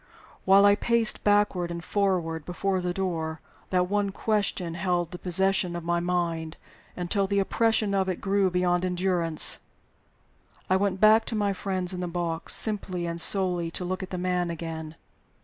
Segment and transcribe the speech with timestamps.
[0.45, 5.83] While I paced backward and forward before the door, that one question held possession of
[5.83, 6.57] my mind,
[6.97, 9.59] until the oppression of it grew beyond endurance.
[10.71, 14.09] I went back to my friends in the box, simply and solely to look at
[14.09, 14.95] the man again.